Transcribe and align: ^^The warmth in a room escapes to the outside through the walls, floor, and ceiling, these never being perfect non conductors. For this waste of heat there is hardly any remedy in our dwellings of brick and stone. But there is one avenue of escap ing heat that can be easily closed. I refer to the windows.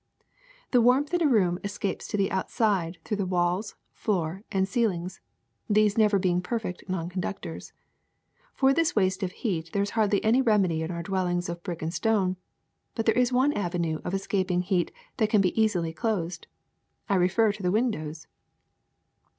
^^The 0.71 0.81
warmth 0.81 1.13
in 1.13 1.21
a 1.21 1.27
room 1.29 1.59
escapes 1.63 2.07
to 2.07 2.17
the 2.17 2.31
outside 2.31 2.97
through 3.05 3.17
the 3.17 3.25
walls, 3.27 3.75
floor, 3.93 4.41
and 4.51 4.67
ceiling, 4.67 5.11
these 5.69 5.95
never 5.95 6.17
being 6.17 6.41
perfect 6.41 6.83
non 6.89 7.07
conductors. 7.07 7.71
For 8.55 8.73
this 8.73 8.95
waste 8.95 9.21
of 9.21 9.31
heat 9.31 9.69
there 9.73 9.83
is 9.83 9.91
hardly 9.91 10.23
any 10.25 10.41
remedy 10.41 10.81
in 10.81 10.89
our 10.89 11.03
dwellings 11.03 11.49
of 11.49 11.61
brick 11.61 11.83
and 11.83 11.93
stone. 11.93 12.37
But 12.95 13.05
there 13.05 13.13
is 13.15 13.31
one 13.31 13.53
avenue 13.53 13.99
of 14.03 14.13
escap 14.13 14.49
ing 14.49 14.63
heat 14.63 14.91
that 15.17 15.29
can 15.29 15.39
be 15.39 15.61
easily 15.61 15.93
closed. 15.93 16.47
I 17.07 17.13
refer 17.13 17.51
to 17.51 17.61
the 17.61 17.69
windows. 17.71 18.25